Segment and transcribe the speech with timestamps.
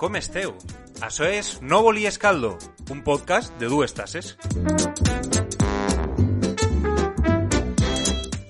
[0.00, 0.54] Com esteu?
[1.04, 2.54] Això és No volies caldo,
[2.88, 4.30] un podcast de dues tasses.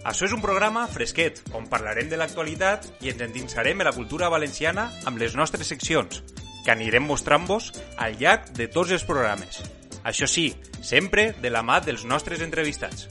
[0.07, 4.31] Això és un programa fresquet, on parlarem de l'actualitat i ens endinsarem en la cultura
[4.31, 6.23] valenciana amb les nostres seccions,
[6.63, 9.59] que anirem mostrant-vos al llarg de tots els programes.
[10.07, 10.53] Això sí,
[10.87, 13.09] sempre de la mà dels nostres entrevistats.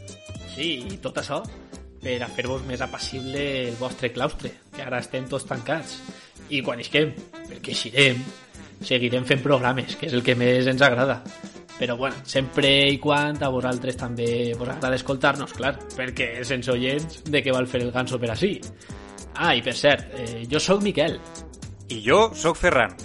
[0.56, 1.44] Sí, i tot això
[2.00, 6.00] per a fer-vos més apassible el vostre claustre, que ara estem tots tancats.
[6.50, 7.12] I quan isquem,
[7.50, 8.22] perquè eixirem,
[8.86, 11.20] seguirem fent programes, que és el que més ens agrada.
[11.80, 17.22] Però bueno, sempre i quan a vosaltres també vos agrada escoltar-nos, clar, perquè sense oients
[17.30, 18.58] de què val fer el ganso per així.
[19.40, 21.16] Ah, i per cert, eh, jo sóc Miquel.
[21.90, 22.98] I jo sóc Ferran.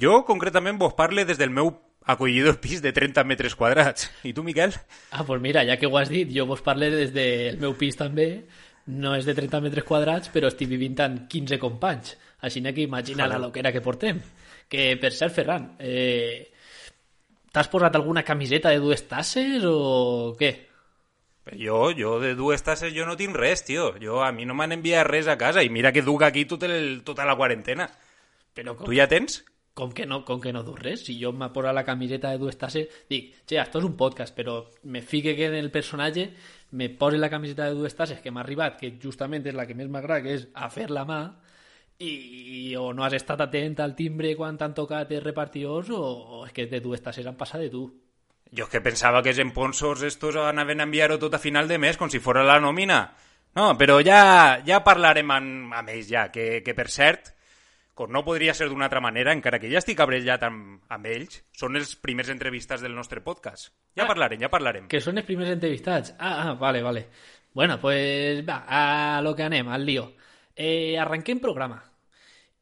[0.00, 1.74] Jo, concretament, vos parle des del meu
[2.10, 4.10] acollidor pis de 30 metres quadrats.
[4.24, 4.74] I tu, Miquel?
[5.10, 7.98] Ah, pues mira, ja que ho has dit, jo vos parle des del meu pis
[7.98, 8.44] també.
[8.90, 12.16] No és de 30 metres quadrats, però estic vivint amb 15 companys.
[12.40, 14.20] Així que imagina la loquera que portem.
[14.70, 16.50] Que, per cert, Ferran, eh,
[17.52, 20.50] t'has posat alguna camiseta de dues tasses o què?
[21.58, 23.90] Jo, jo de dues tasses jo no tinc res, tio.
[24.00, 26.62] Jo, a mi no m'han enviat res a casa i mira que duc aquí tot
[26.68, 27.88] el, tota la quarantena.
[28.54, 29.40] Però com, Tu ja tens?
[29.80, 31.06] Com que no, com que no dur res?
[31.06, 34.34] Si jo m'ha posat la camiseta de dues tasses, dic, che, esto és un podcast,
[34.36, 36.26] però me fique que en el personatge
[36.76, 39.78] me posi la camiseta de dues tasses que m'ha arribat, que justament és la que
[39.78, 41.22] més m'agrada, que és a fer la mà,
[42.00, 46.44] i, o no has estat atent al timbre quan t'han tocat els repartidors o, o
[46.46, 47.86] és que de dues tasses han passat de tu.
[48.52, 51.96] Jo que pensava que els emponsors estos anaven a enviar-ho tot a final de mes,
[51.96, 53.02] com si fora la nòmina.
[53.56, 57.32] No, però ja, ja parlarem amb, amb ells, ja, que, que per cert,
[58.00, 61.42] com no podria ser d'una altra manera, encara que ja estic cabrellat amb, amb ells,
[61.52, 63.74] són els primers entrevistats del nostre podcast.
[63.96, 64.08] Ja Ah.
[64.08, 64.88] parlarem, ja parlarem.
[64.88, 66.14] Que són els primers entrevistats.
[66.18, 67.06] Ah, ah, vale, vale.
[67.52, 70.14] Bueno, pues va, a lo que anem, al lío.
[70.56, 71.82] Eh, arrenquem programa.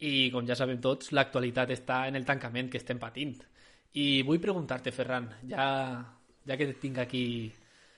[0.01, 3.37] I, com ja sabem tots, l'actualitat està en el tancament que estem patint.
[3.95, 5.65] I vull preguntar-te, Ferran, ja,
[6.47, 7.53] ja que et tinc aquí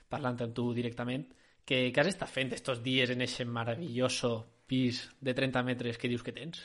[0.08, 1.26] parlant amb tu directament,
[1.64, 4.32] que, què has estat fent estos dies en aquest maravilloso
[4.66, 6.62] pis de 30 metres que dius que tens?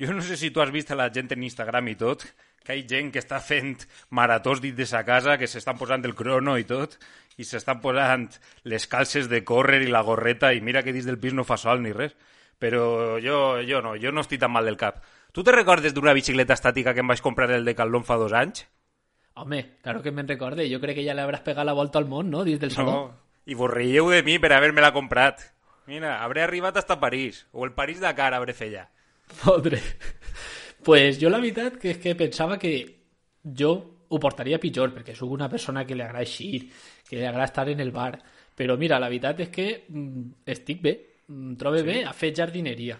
[0.00, 2.26] Jo no sé si tu has vist la gent en Instagram i tot,
[2.66, 6.04] que hi ha gent que està fent maratons dins de sa casa, que s'estan posant
[6.04, 6.98] el crono i tot,
[7.38, 8.28] i s'estan posant
[8.64, 11.56] les calces de córrer i la gorreta, i mira que dins del pis no fa
[11.60, 12.16] sol ni res.
[12.58, 15.02] Però jo, jo no, jo no estic tan mal del cap.
[15.32, 18.64] Tu te recordes d'una bicicleta estàtica que em vaig comprar el Decathlon fa dos anys?
[19.36, 20.64] Home, claro que me'n recorde.
[20.70, 22.92] Jo crec que ja l'hauràs pegat la volta al món, no?, dins del saló.
[22.92, 23.02] No,
[23.44, 25.44] i vos reieu de mi per haver-me-la comprat.
[25.86, 28.86] Mira, hauré arribat hasta París, o el París-Dakar hauré fet ja.
[29.44, 29.80] Podre.
[30.86, 32.72] Pues jo la veritat que és que pensava que
[33.42, 33.72] jo
[34.08, 36.68] ho portaria pitjor, perquè sóc una persona que li agrada eixir,
[37.08, 38.20] que li agrada estar en el bar.
[38.56, 40.94] Però mira, la veritat és que mm, estic bé,
[41.28, 41.86] em trobo sí.
[41.88, 42.98] bé, ha fet jardineria.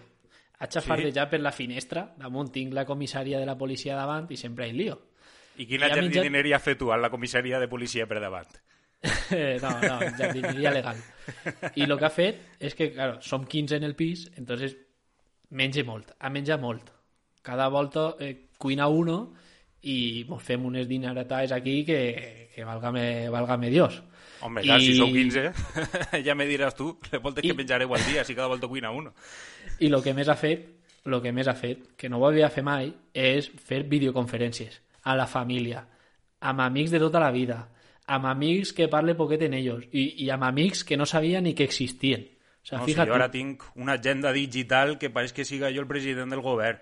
[0.59, 1.19] Haig de Sí?
[1.29, 4.97] per la finestra, damunt tinc la comissària de la policia davant i sempre hi lío.
[5.57, 8.19] I quina I ha menjat- jardineria has fet tu a la comissaria de policia per
[8.19, 8.47] davant?
[9.61, 10.97] no, no, jardineria legal.
[11.75, 14.75] I el que ha fet és que, claro, som 15 en el pis, entonces
[15.49, 16.91] menja molt, ha menjat molt.
[17.41, 19.33] Cada volta eh, cuina uno
[19.87, 24.01] i mos fem unes dineratades aquí que, que válgame, válgame Dios.
[24.41, 25.51] Home, clar, si I- sou 15,
[26.25, 28.91] ja me diràs tu, les voltes I- que menjareu al dia, si cada volta cuina
[28.91, 29.13] uno.
[29.79, 30.67] I el que més ha fet,
[31.07, 35.15] el que més ha fet, que no ho havia fet mai, és fer videoconferències a
[35.15, 35.85] la família,
[36.41, 37.61] amb amics de tota la vida,
[38.07, 41.53] amb amics que parle poquet en ells i, i amb amics que no sabia ni
[41.55, 42.27] que existien.
[42.67, 43.07] O sea, No, si fíjate.
[43.09, 46.81] jo ara tinc una agenda digital que pareix que siga jo el president del govern.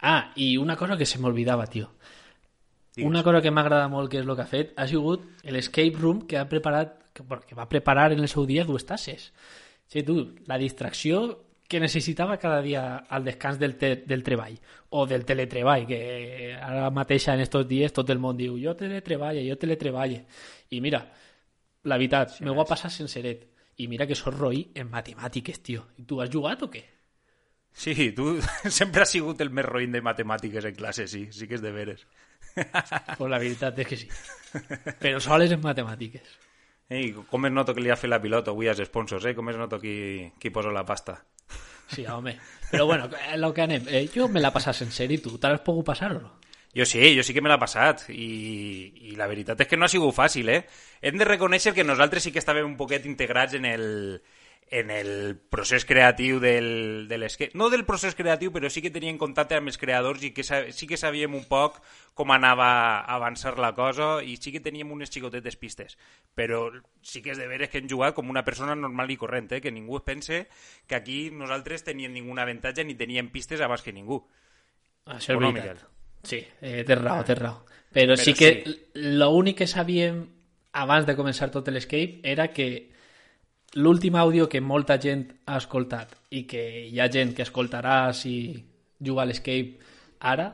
[0.00, 1.88] Ah, i una cosa que se m'olvidava, tio.
[2.94, 3.08] Digues.
[3.10, 6.20] Una cosa que m'agrada molt que és el que ha fet ha sigut l'escape room
[6.28, 7.24] que ha preparat que,
[7.58, 9.32] va preparar en el seu dia dues tasses.
[9.88, 14.54] Sí, tu, la distracció que necessitava cada dia al descans del, te, del treball
[14.90, 19.42] o del teletreball, que ara mateix en estos dies tot el món diu jo teletreballe,
[19.50, 20.24] jo teletreballe.
[20.70, 21.02] I mira,
[21.82, 23.48] la veritat, sí, m'ho va passar senseret.
[23.76, 25.86] I mira que sóc roi en matemàtiques, tio.
[26.00, 26.82] I tu has jugat o què?
[27.76, 28.38] Sí, tu
[28.78, 31.74] sempre has sigut el més roïn de matemàtiques en classe, sí, sí que és de
[31.74, 32.06] veres.
[33.18, 34.08] Pues la veritat és que sí.
[35.00, 36.36] Però soles en matemàtiques.
[36.88, 39.34] Ei, com es noto que li ha fet la pilota avui als sponsors, eh?
[39.34, 41.18] Com es noto qui, qui posa la pasta.
[41.90, 42.36] Sí, home.
[42.70, 43.84] Però bueno, eh, lo que anem.
[43.88, 46.32] Eh, jo me la passat sencer i tu, te l'has pogut passar o no?
[46.76, 49.86] Jo sí, jo sí que me l'ha passat i, i la veritat és que no
[49.86, 50.64] ha sigut fàcil, eh?
[51.00, 53.86] Hem de reconèixer que nosaltres sí que estàvem un poquet integrats en el,
[54.68, 57.54] en el procés creatiu del, de l'escape.
[57.54, 60.90] No del procés creatiu, però sí que tenien contacte amb els creadors i que sí
[60.90, 61.78] que sabíem un poc
[62.18, 62.68] com anava
[62.98, 65.96] a avançar la cosa i sí que teníem unes xicotetes pistes.
[66.34, 66.66] Però
[67.00, 69.62] sí que és de veres que hem jugat com una persona normal i corrent, eh?
[69.62, 70.46] que ningú es pense
[70.86, 74.26] que aquí nosaltres teníem ningun avantatge ni teníem pistes abans que ningú.
[75.06, 75.78] Això és no, veritat.
[75.78, 75.95] Miquel?
[76.22, 77.62] Sí, eh, tens raó, tens raó.
[77.92, 78.74] Però, Però sí que sí.
[79.16, 80.24] l'únic que sabíem
[80.76, 82.90] abans de començar tot l'escape era que
[83.76, 88.36] l'últim àudio que molta gent ha escoltat i que hi ha gent que escoltarà si
[89.00, 89.78] juga a l'escape
[90.20, 90.50] ara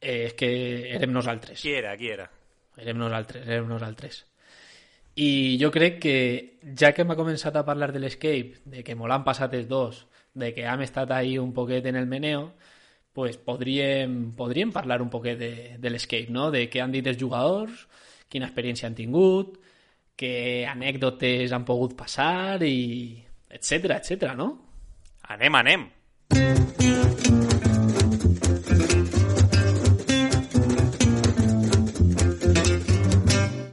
[0.00, 0.48] eh, és que
[0.94, 1.60] érem nosaltres.
[1.60, 1.96] Qui era?
[1.98, 2.28] Qui era?
[2.78, 4.24] Érem nosaltres, érem nosaltres.
[5.18, 6.16] I jo crec que,
[6.78, 10.04] ja que hem començat a parlar de l'escape, de que molt han passat els dos,
[10.38, 12.52] de que hem estat ahí un poquet en el meneo,
[13.18, 16.52] pues podríem, podríem parlar un poquet de, de l'escape, no?
[16.54, 17.80] De què han dit els jugadors,
[18.30, 19.56] quina experiència han tingut,
[20.14, 23.18] què anècdotes han pogut passar i
[23.50, 24.46] etc etc, no?
[25.34, 25.88] Anem, anem.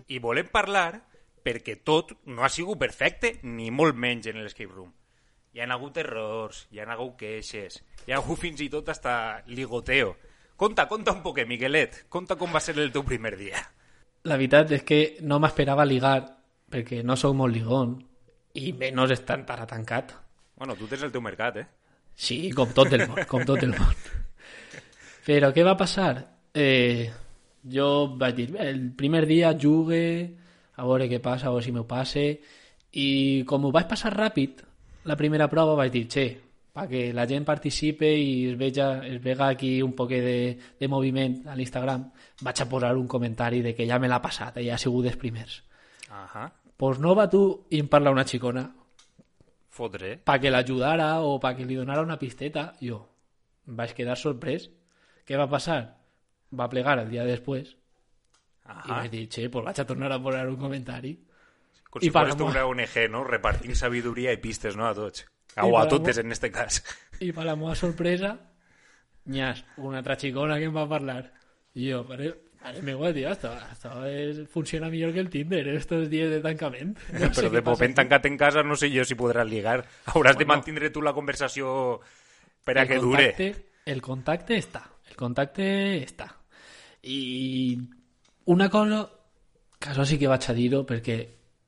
[0.10, 0.90] I volem parlar
[1.46, 4.90] perquè tot no ha sigut perfecte, ni molt menys en l'escape room.
[5.56, 9.42] Hi han hagut errors, hi han hagut queixes, hi ha hagut fins i tot hasta
[9.48, 10.10] ligoteo.
[10.60, 12.02] Conta, conta un poquet, Miguelet.
[12.12, 13.62] Conta com va ser el teu primer dia.
[14.28, 16.19] La veritat és que no m'esperava ligar,
[16.72, 17.96] perquè no sóc molt ligón,
[18.56, 20.12] i menys estant ara tancat.
[20.60, 21.66] Bueno, tu tens el teu mercat, eh?
[22.16, 23.96] Sí, com tot el món, com tot el món.
[25.25, 26.19] Però què va passar?
[26.51, 27.12] Eh,
[27.63, 30.36] jo vaig dir, "Bé, el primer dia jugue,
[30.75, 32.42] a veure què passa, a veure si m'ho passe,
[32.92, 34.63] i com ho vaig passar ràpid,
[35.06, 36.25] la primera prova vaig dir, che,
[36.75, 41.38] perquè la gent participe i es veja, es vega aquí un poc de, de moviment
[41.48, 42.10] a l'Instagram,
[42.42, 45.18] vaig a posar un comentari de que ja me l'ha passat, ja ha sigut dels
[45.22, 45.62] primers.
[46.10, 46.50] Ahà.
[46.75, 48.66] Pues no va tu i em parla una xicona,
[49.69, 50.18] Fotre.
[50.24, 53.06] para que l'ajudara o para que li donara una pisteta, jo
[53.66, 54.69] vaig quedar sorprès.
[55.25, 55.80] Què va passar?
[56.54, 59.00] Va plegar el dia després i Ahà.
[59.01, 61.16] vaig dir, che, pues vaig a tornar a posar un comentari.
[61.96, 63.24] Com I si para fos tu mo- una ONG, no?
[63.24, 64.86] Repartint sabidoria i pistes, no?
[64.90, 65.24] A tots.
[65.56, 66.82] I O a totes, en este cas.
[67.24, 68.34] I per la meva sorpresa,
[69.32, 71.32] nyas, una altra xicona que em va parlar.
[71.76, 75.78] I jo, pare, pare meu, tio, esto, esto es, funciona millor que el Tinder en
[75.78, 76.98] estos dies de tancament.
[77.16, 79.86] No Però de moment tancat en casa no sé jo si podràs ligar.
[80.12, 80.58] Hauràs de Bueno.
[80.58, 82.02] mantindre tu la conversació
[82.66, 83.30] per a que dure.
[83.32, 84.84] contacte, el contacte està.
[85.08, 85.64] El contacte
[86.04, 86.28] està.
[87.04, 87.78] I
[88.52, 89.08] una cosa,
[89.80, 91.18] que això sí que vaig a dir-ho, perquè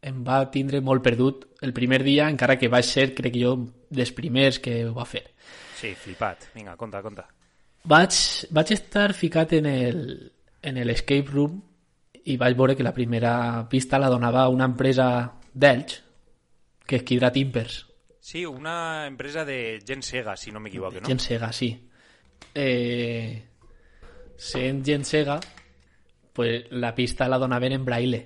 [0.07, 3.55] em va tindre molt perdut el primer dia, encara que vaig ser, crec jo,
[3.89, 5.23] dels primers que ho va fer.
[5.77, 6.49] Sí, flipat.
[6.55, 7.27] Vinga, conta, conta.
[7.87, 8.15] Vaig,
[8.51, 9.99] vaig estar ficat en el,
[10.61, 11.59] en el escape room
[12.27, 15.07] i vaig veure que la primera pista la donava una empresa
[15.53, 16.01] d'Elx,
[16.87, 17.83] que és Kidra Timpers.
[18.19, 21.07] Sí, una empresa de gent cega, si no m'equivoco, no?
[21.07, 21.69] Gent cega, sí.
[22.53, 23.43] Eh,
[24.35, 25.39] sent gent cega,
[26.33, 28.21] pues la pista la donaven en braille.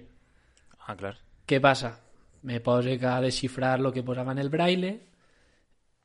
[0.80, 1.20] Ah, clar.
[1.52, 1.90] Què passa?
[2.48, 4.92] Me pose que ha de xifrar el que posava en el braille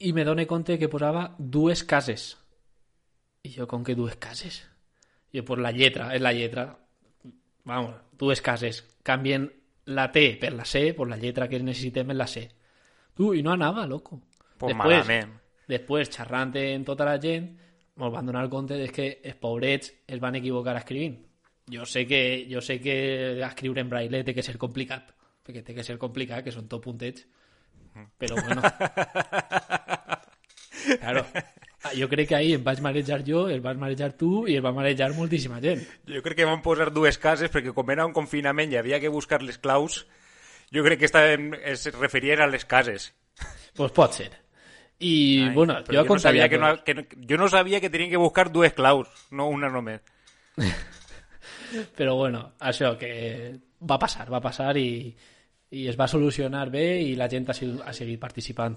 [0.03, 2.25] i me done compte que posava dues cases.
[3.47, 4.59] I jo, com que dues cases?
[5.31, 6.67] Jo, pues la lletra, és la lletra.
[7.63, 8.83] Vamos, dues cases.
[9.07, 9.47] Canvien
[9.95, 12.43] la T per la C, pues la lletra que necessitem és la C.
[13.15, 14.19] Tu, i no anava, loco.
[14.59, 15.39] Pues malament.
[15.71, 17.53] Després, xerrant amb tota la gent,
[17.95, 21.21] ens van donar compte de que els pobrets es van equivocar escrivint.
[21.71, 22.97] Jo sé que, jo sé que
[23.47, 25.15] escriure en braille té que ser complicat,
[25.47, 27.27] perquè té que ser complicat, que són tot puntets,
[28.19, 28.63] però bueno.
[31.01, 31.27] claro,
[31.97, 34.75] jo crec que ahir em vaig marejar jo, el vas marejar tu i el va
[34.77, 35.85] marejar moltíssima gent.
[36.11, 39.13] Jo crec que van posar dues cases perquè com era un confinament i havia que
[39.13, 40.05] buscar les claus,
[40.75, 43.13] jo crec que estaven, es referien a les cases.
[43.77, 44.33] Pues pot ser.
[44.99, 47.91] I, Ai, bueno, jo, jo no, sabia que, no, que no, jo no sabia que
[47.91, 50.01] tenien que buscar dues claus, no una només.
[51.99, 53.11] Però bueno, això que
[53.85, 55.13] va passar, va passar i,
[55.71, 58.77] i es va solucionar bé i la gent ha, sigut, ha seguit participant.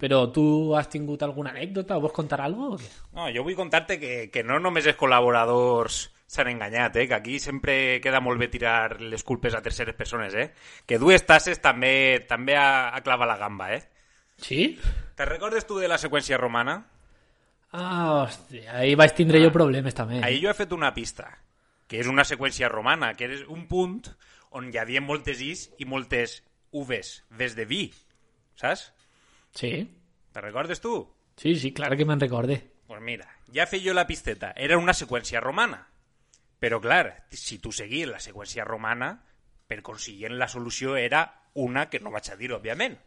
[0.00, 2.88] Però tu has tingut alguna anècdota o vols contar alguna cosa?
[3.12, 7.06] No, jo vull contar-te que, que no només els col·laboradors s'han enganyat, eh?
[7.10, 10.52] que aquí sempre queda molt bé tirar les culpes a terceres persones, eh?
[10.86, 13.72] que dues tasses també també ha, ha clavat la gamba.
[13.74, 13.82] Eh?
[14.40, 14.78] Sí?
[15.18, 16.78] Te recordes tu de la seqüència romana?
[17.72, 20.22] Ah, hòstia, ahí vaig tindre jo problemes també.
[20.26, 21.28] Ahir jo he fet una pista,
[21.86, 24.00] que és una seqüència romana, que és un punt
[24.56, 26.40] on hi havia moltes is i moltes
[26.72, 27.84] uves, des de vi,
[28.58, 28.90] saps?
[29.54, 29.72] Sí,
[30.32, 30.92] Te recordes tu?
[31.36, 32.60] sí, sí, clar que me'n recorde.
[32.86, 34.52] Pues mira, ja feia jo la pisteta.
[34.56, 35.86] Era una seqüència romana.
[36.60, 39.14] Però, clar, si tu seguies la seqüència romana,
[39.66, 41.22] per consiguient la solució era
[41.54, 42.98] una que no vaig a dir, òbviament.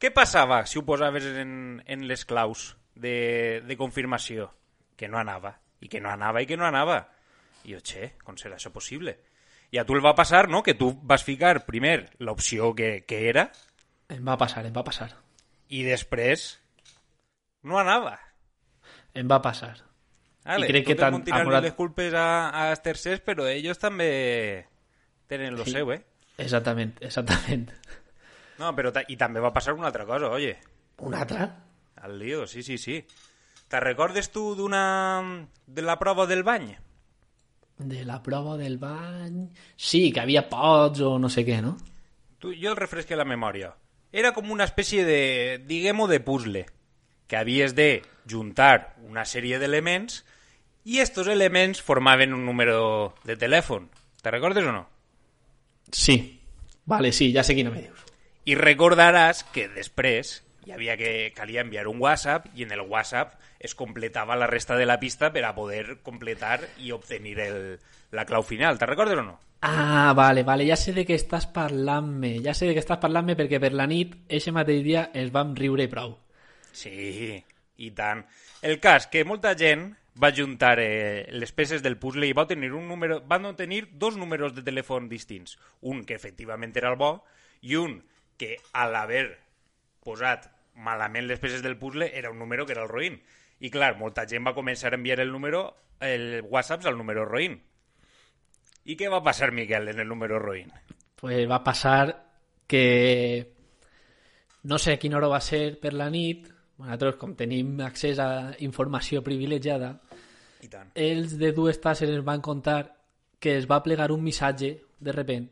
[0.00, 4.50] Què passava si ho posaves en, en les claus de, de confirmació?
[4.96, 6.98] Que no anava, i que no anava, i que no anava.
[7.64, 9.14] I jo, che, com serà això possible?
[9.70, 13.28] I a tu el va passar, no?, que tu vas ficar primer l'opció que, que
[13.28, 13.50] era
[14.10, 15.12] Em va passar, em va passar.
[15.70, 16.58] i després
[17.62, 18.16] no anava.
[19.14, 19.76] Em va passar.
[20.44, 24.66] Vale, crec que tant tirant-li amorat- les culpes a, a els tercers, però ells també
[25.30, 25.72] tenen lo Sí.
[25.76, 26.00] seu, eh?
[26.38, 27.70] Exactament, exactament.
[28.58, 30.58] No, però i també va passar una altra cosa, oye.
[30.98, 31.46] Una altra?
[32.02, 33.04] Al lío, sí, sí, sí.
[33.68, 35.46] Te'n recordes tu d'una...
[35.66, 36.72] de la prova del bany?
[37.80, 39.48] De la prova del bany...
[39.76, 41.78] Sí, que havia pots o no sé què, no?
[42.44, 43.72] El refresque la memòria.
[44.12, 46.66] Era com una espècie de, diguem-ho, de puzzle,
[47.28, 50.24] que havies de juntar una sèrie d'elements
[50.84, 53.88] i estos elements formaven un número de telèfon.
[54.20, 54.88] Te recordes o no?
[55.92, 56.40] Sí.
[56.84, 58.04] Vale, sí, ja sé quina me dius.
[58.44, 60.40] I recordaràs que després
[60.72, 64.86] havia que calia enviar un WhatsApp i en el WhatsApp es completava la resta de
[64.86, 67.78] la pista per a poder completar i obtenir el,
[68.12, 68.78] la clau final.
[68.78, 69.38] Te recordes o no?
[69.60, 72.38] Ah, vale, vale, ja sé de què estàs parlant-me.
[72.44, 75.52] Ja sé de què estàs parlant-me perquè per la nit, eixe mateix dia, ens vam
[75.56, 76.16] riure prou.
[76.72, 77.36] Sí,
[77.76, 78.24] i tant.
[78.62, 82.72] El cas que molta gent va juntar eh, les peces del puzzle i va tenir
[82.76, 85.58] un número, van tenir dos números de telèfon distints.
[85.80, 87.12] Un que efectivament era el bo
[87.60, 88.00] i un
[88.40, 89.26] que a l'haver
[90.04, 93.20] posat malament les peces del puzzle era un número que era el roïn.
[93.60, 95.64] I clar, molta gent va començar a enviar el número,
[96.00, 97.58] el WhatsApp al número roïn.
[98.84, 100.70] I què va passar, Miquel, en el número roïn?
[101.20, 102.16] Pues va passar
[102.66, 103.52] que
[104.62, 106.46] no sé a quina hora va ser per la nit,
[106.80, 109.94] nosaltres com tenim accés a informació privilegiada,
[110.64, 110.92] I tant.
[110.94, 112.96] els de dues tasses ens van contar
[113.40, 115.46] que es va plegar un missatge, de repent,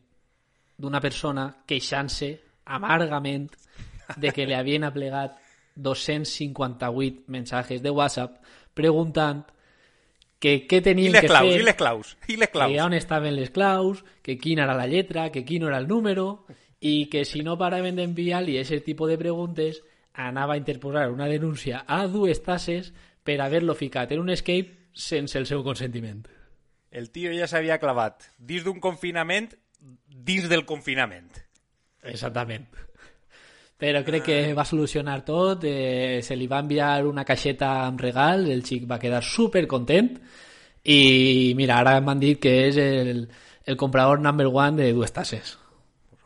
[0.76, 2.34] d'una persona queixant-se
[2.64, 3.48] amargament
[4.16, 5.36] de que li havien aplegat
[5.76, 8.40] 258 mensajes de WhatsApp
[8.74, 9.44] preguntant
[10.38, 12.70] que què tenien que claus, fer i les claus, i les claus.
[12.70, 16.46] que on estaven les claus, que quina era la lletra, que quin era el número,
[16.80, 19.82] i que si no paraven d'enviar-li aquest tipus de preguntes,
[20.14, 22.92] anava a interposar una denúncia a dues tasses
[23.26, 26.24] per haver-lo ficat en un escape sense el seu consentiment.
[26.90, 29.50] El tio ja s'havia clavat dins d'un confinament
[30.08, 31.30] dins del confinament.
[32.02, 32.70] Exactament.
[33.78, 38.48] Però crec que va solucionar tot, eh, se li va enviar una caixeta amb regal,
[38.50, 40.16] el xic va quedar super content
[40.82, 43.28] i mira, ara m'han dit que és el,
[43.64, 45.56] el comprador number one de dues tasses.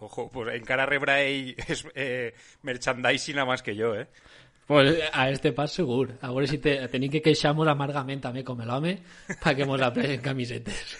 [0.02, 2.32] Ojo, pues encara rebrà ell es, eh,
[2.62, 4.08] merchandising abans que jo, eh?
[4.66, 6.16] Pues a este pas segur.
[6.22, 8.96] A veure si te, tenim que queixar-nos amargament també com l'home
[9.44, 10.96] perquè mos apleguen camisetes.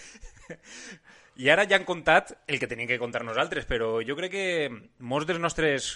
[1.42, 4.48] I ara ja han contat el que tenim que contar nosaltres, però jo crec que
[5.00, 5.94] molts dels nostres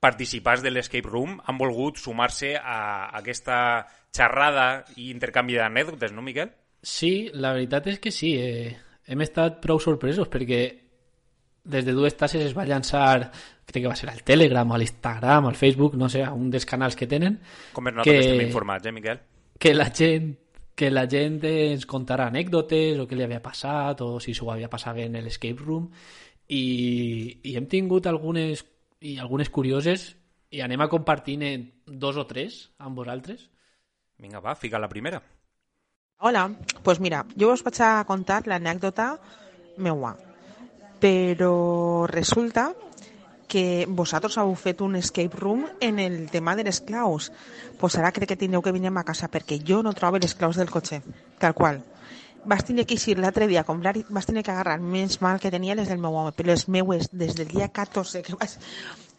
[0.00, 6.52] participants de l'Escape Room han volgut sumar-se a aquesta xerrada i intercanvi d'anècdotes, no, Miquel?
[6.82, 8.34] Sí, la veritat és que sí.
[8.38, 8.76] Eh,
[9.08, 10.60] hem estat prou sorpresos perquè
[11.68, 13.30] des de dues tasses es va llançar,
[13.66, 16.64] crec que va ser al Telegram, a l'Instagram, al Facebook, no sé, a un dels
[16.64, 17.40] canals que tenen,
[17.74, 19.20] Com és nosaltres Que- estem informats, eh, Miquel?
[19.58, 20.36] que la gent
[20.78, 24.68] que la gent ens contarà anècdotes o què li havia passat o si s'ho havia
[24.70, 25.88] passat bé en l'escape room
[26.46, 28.62] i, i hem tingut algunes
[29.00, 30.14] i algunes curioses
[30.50, 33.48] i anem a compartint en dos o tres amb vosaltres
[34.18, 35.22] Vinga, va, fica la primera.
[36.18, 36.50] Hola,
[36.82, 39.12] pues mira, jo us vaig a contar l'anècdota
[39.78, 40.16] meua,
[40.98, 42.72] però resulta
[43.48, 47.30] que vosaltres heu fet un escape room en el tema de les claus.
[47.78, 50.58] Pues ara crec que tindreu que venir a casa perquè jo no trobo les claus
[50.58, 51.00] del cotxe,
[51.38, 51.78] tal qual.
[52.44, 55.40] Vas tenir que eixir l'altre dia a comprar i vas tenir que agarrar menys mal
[55.42, 58.56] que tenia les del meu home, però les meues des del dia 14 que vaig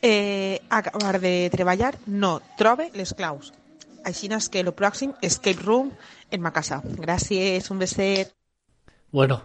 [0.02, 3.54] eh, acabar de treballar no trobe les claus.
[4.08, 5.92] Així és que el pròxim escape room
[6.32, 6.82] en ma casa.
[6.84, 8.34] Gràcies, un beset.
[9.12, 9.42] bueno,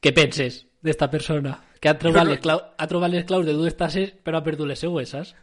[0.00, 3.76] què penses d'esta persona que ha trobat, les clau, ha trobat les claus de dues
[3.76, 5.34] tasses però ha perdut les seues, saps?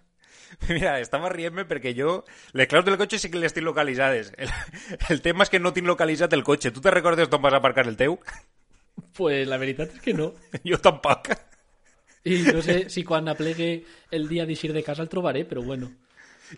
[0.70, 2.22] Mira, estava rient-me perquè jo...
[2.54, 4.34] Les claus del cotxe sí que les tinc localitzades.
[4.38, 4.52] El,
[5.10, 6.72] el tema és que no tinc localitzat el cotxe.
[6.72, 8.20] Tu te recordes d'on vas aparcar el teu?
[9.16, 10.34] pues la veritat és que no
[10.68, 11.32] jo tampoc.
[12.24, 15.90] i no sé si quan aplegue el dia d'eixir de casa el trobaré, però bueno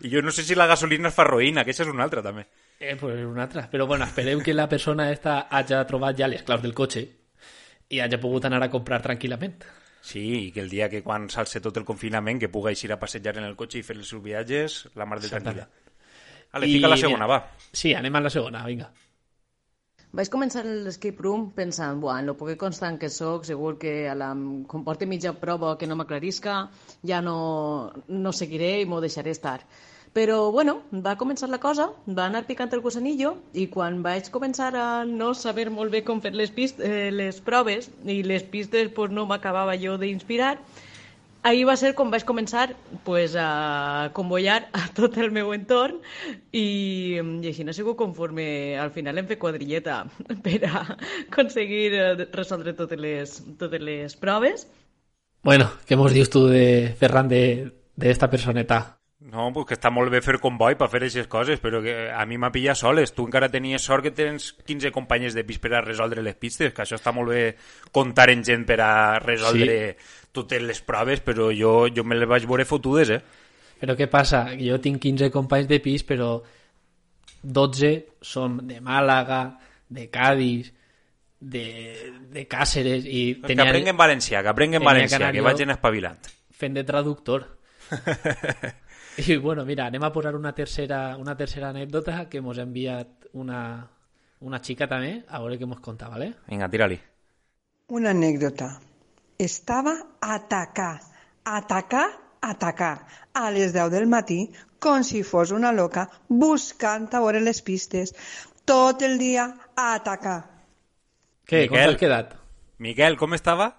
[0.02, 2.20] I jo no sé si la gasolina es fa roïna, que això és una altra,
[2.20, 2.48] també.
[2.80, 3.68] Eh, pues una altra.
[3.70, 7.04] Però bueno, esperem que la persona esta hagi trobat ja les claus del cotxe
[7.94, 9.62] i hagi pogut anar a comprar tranquil·lament.
[10.04, 12.98] Sí, i que el dia que quan s'alce tot el confinament que puga eixir a
[13.00, 15.64] passejar en el cotxe i fer els seus viatges, la mar de tranquil·la.
[16.54, 17.70] Ale, I fica la segona, mira, va.
[17.72, 18.90] Sí, anem a la segona, vinga.
[20.14, 24.12] Vaig començar l'escape room pensant, buah, en lo poc constant que sóc, segur que a
[24.14, 24.28] la,
[24.70, 26.58] com porti mitja prova que no m'aclarisca,
[27.10, 27.38] ja no,
[28.06, 29.56] no seguiré i m'ho deixaré estar.
[30.14, 34.70] Però, bueno, va començar la cosa, va anar picant el gusanillo i quan vaig començar
[34.78, 38.92] a no saber molt bé com fer les, pist eh, les proves i les pistes
[38.94, 40.52] pues, no m'acabava jo d'inspirar,
[41.42, 42.68] ahir va ser com vaig començar
[43.02, 45.98] pues, a convoyar a tot el meu entorn
[46.52, 50.04] i, i així no sigut conforme al final hem fet quadrilleta
[50.46, 50.86] per a
[51.26, 54.68] aconseguir eh, resoldre totes les, totes les proves.
[55.42, 57.42] Bueno, què mos dius tu de Ferran de,
[57.98, 58.84] de esta personeta?
[59.24, 62.26] No, pues que està molt bé fer comboi per fer aquestes coses, però que a
[62.28, 63.14] mi m'ha pillat soles.
[63.16, 66.74] Tu encara tenies sort que tens 15 companyes de pis per a resoldre les pistes,
[66.76, 67.44] que això està molt bé
[67.88, 68.90] comptar en gent per a
[69.24, 70.28] resoldre sí.
[70.36, 73.22] totes les proves, però jo, jo me les vaig veure fotudes, eh?
[73.80, 74.44] Però què passa?
[74.60, 76.36] Jo tinc 15 companys de pis, però
[77.40, 79.42] 12 són de Màlaga,
[79.88, 80.68] de Cádiz,
[81.40, 81.66] de,
[82.28, 86.32] de Càceres i Que aprenguen valencià, que aprenguen tenia valencià, que que vagin espavilant.
[86.52, 87.48] fent de traductor.
[89.16, 93.28] I bueno, mira, anem a posar una tercera, una tercera anècdota que mos ha enviat
[93.38, 93.60] una,
[94.42, 96.32] una xica també, a veure què mos conta, ¿vale?
[96.48, 96.98] Vinga, tira-li.
[97.94, 98.72] Una anécdota.
[99.38, 100.98] Estava a atacar,
[101.44, 102.08] atacar,
[102.42, 104.40] atacar a les 10 del matí
[104.82, 108.14] com si fos una loca buscant a veure les pistes.
[108.66, 110.40] Tot el dia a atacar.
[111.46, 112.34] Què, com t'has quedat?
[112.82, 113.74] Miquel, com estava?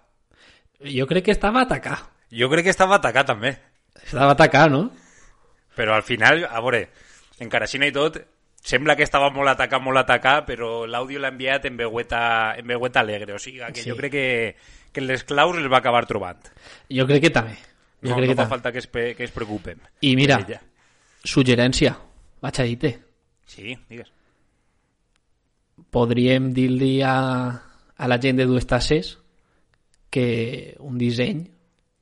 [0.79, 1.97] Jo crec que estava a atacar.
[2.31, 3.57] Jo crec que estava atacat també.
[4.03, 4.87] Estava a atacar, no?
[5.75, 6.89] Però al final, a veure,
[7.39, 8.17] encara així i tot,
[8.65, 13.01] sembla que estava molt atacat, molt atacat, però l'àudio l'ha enviat en veueta, en veueta
[13.01, 13.33] alegre.
[13.33, 13.89] O sigui, que Sí.
[13.89, 14.55] jo crec que,
[14.91, 16.39] que les claus les va acabar trobant.
[16.89, 17.57] Jo crec que també.
[18.01, 19.79] Jo No, crec no que fa falta que es, que es preocupen.
[20.01, 20.61] I mira, ella.
[21.23, 21.97] suggerència,
[22.41, 22.99] vaig a dir-te.
[23.45, 24.11] Sí, digues.
[25.91, 27.15] podríem dir-li a,
[27.97, 29.17] a la gent de dues tasses
[30.09, 31.43] que un disseny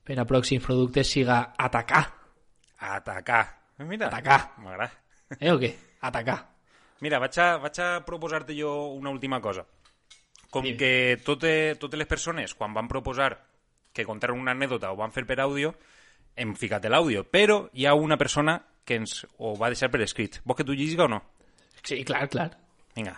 [0.04, 2.04] per a pròxims productes siga atacar.
[2.80, 3.63] Atacar.
[3.80, 4.54] Eh, Mira, Atacar.
[4.58, 4.92] M'agrada.
[5.40, 5.74] Eh o què?
[6.02, 6.40] Atacar.
[7.02, 9.66] Mira, vaig a, vaig a proposar-te jo una última cosa.
[10.54, 10.78] Com Dime.
[10.78, 13.32] que tote, totes les persones, quan van proposar
[13.94, 15.74] que contaran una anècdota o van fer per àudio,
[16.36, 20.40] hem ficat l'àudio, però hi ha una persona que ens ho va deixar per escrit.
[20.46, 21.22] Vols que t'ho lliga o no?
[21.84, 22.52] Sí, clar, clar.
[22.96, 23.16] Vinga,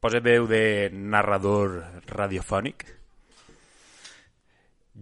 [0.00, 1.78] posa veu de narrador
[2.10, 2.84] radiofònic.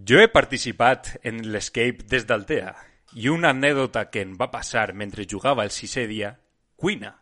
[0.06, 2.74] Jo he participat en l'escape des d'Altea
[3.14, 6.34] i una anècdota que em va passar mentre jugava el sisè dia,
[6.76, 7.16] cuina,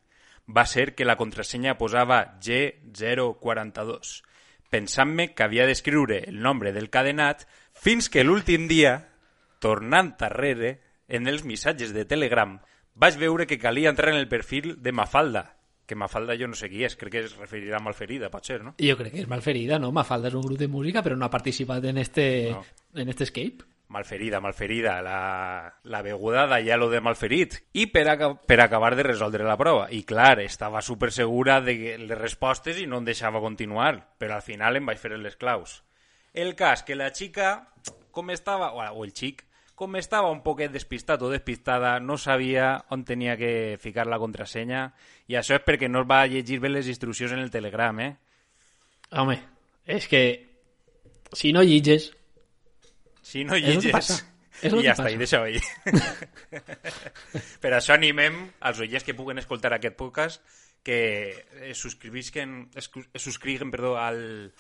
[0.49, 4.23] va ser que la contrasenya posava G042,
[4.71, 9.09] pensant-me que havia d'escriure el nombre del cadenat fins que l'últim dia,
[9.61, 12.59] tornant darrere, en els missatges de Telegram,
[12.95, 15.57] vaig veure que calia entrar en el perfil de Mafalda,
[15.89, 18.61] que Mafalda jo no sé qui és, crec que es referirà a Malferida, pot ser,
[18.65, 18.75] no?
[18.77, 19.89] Jo crec que és Malferida, no?
[19.93, 22.65] Mafalda és un grup de música, però no ha participat en este, No.
[22.95, 23.65] en este escape.
[23.89, 27.57] Malferida, malferida, la, la beguda d'allà lo de malferit.
[27.73, 29.87] I per, aca per acabar de resoldre la prova.
[29.89, 34.45] I clar, estava super segura de les respostes i no em deixava continuar, però al
[34.45, 35.83] final em vaig fer les claus.
[36.37, 37.55] El cas que la xica,
[38.13, 39.47] com estava, o, el xic,
[39.79, 44.89] com estava un poquet despistat o despistada, no sabia on tenia que ficar la contrasenya,
[45.31, 48.13] i això és perquè no es va llegir bé les instruccions en el Telegram, eh?
[49.17, 49.39] Home,
[49.87, 50.23] és que
[51.33, 52.11] si no llitges,
[53.29, 53.59] Si no
[53.93, 54.23] passa.
[54.59, 55.61] És I ja està, i deixa-ho ahí.
[57.63, 60.43] per això animem als oients que puguen escoltar aquest podcast
[60.83, 60.99] que
[61.69, 64.53] es subscrivisquen, es, es subscriguen perdó, al,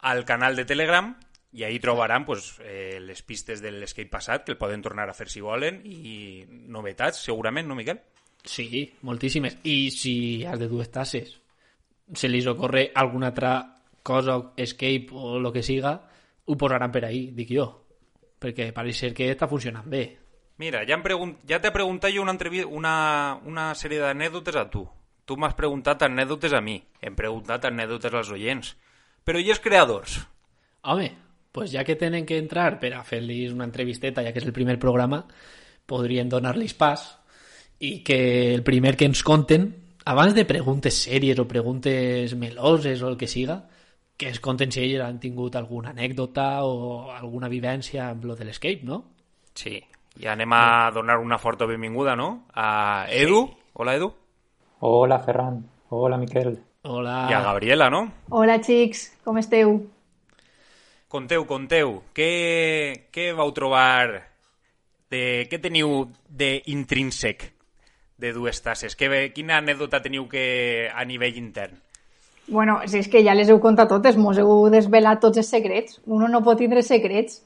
[0.00, 1.10] al canal de Telegram
[1.52, 5.16] i ahí trobaran pues, eh, les pistes de l'escape passat que el poden tornar a
[5.16, 8.00] fer si volen i novetats, segurament, no, Miquel?
[8.44, 9.58] sí, moltíssimes.
[9.64, 11.40] I si has de dues tasses
[12.12, 16.02] se li ocorre alguna altra cosa, escape o lo que siga,
[16.44, 17.83] ho posaran per ahí, dic jo.
[18.40, 20.04] Perquè pareix ser que està funcionant bé.
[20.58, 22.36] Mira, ja, em ja t'he preguntat jo una,
[22.70, 22.94] una,
[23.44, 24.84] una sèrie d'anècdotes a tu.
[25.24, 26.76] Tu m'has preguntat anècdotes a mi.
[27.00, 28.74] Hem preguntat anècdotes als oients.
[29.24, 30.18] Però i els creadors?
[30.82, 31.10] Home,
[31.50, 34.52] pues ja que tenen que entrar per a fer-los una entrevisteta, ja que és el
[34.52, 35.24] primer programa,
[35.86, 37.04] podrien donar-los pas
[37.80, 39.70] i que el primer que ens conten,
[40.04, 43.64] abans de preguntes sèries o preguntes meloses o el que siga,
[44.16, 48.44] que ens conten si ells han tingut alguna anècdota o alguna vivència amb lo de
[48.46, 49.00] l'escape, no?
[49.54, 49.80] Sí.
[50.22, 52.46] I anem a donar una forta benvinguda, no?
[52.54, 53.48] A Edu.
[53.74, 54.12] Hola, Edu.
[54.86, 55.64] Hola, Ferran.
[55.90, 56.60] Hola, Miquel.
[56.82, 57.26] Hola.
[57.30, 58.04] I a Gabriela, no?
[58.30, 59.74] Hola, xics, com esteu?
[61.08, 62.02] Conteu, conteu.
[62.14, 64.30] Què, què vau trobar?
[65.10, 67.44] De, què teniu d'intrínsec
[68.18, 68.96] de dues tasses?
[68.98, 71.78] Què, ve- quina anècdota teniu que a nivell intern?
[72.48, 76.00] Bueno, si és que ja les heu contat totes, mos heu desvelat tots els secrets.
[76.06, 77.40] Uno no pot tindre secrets.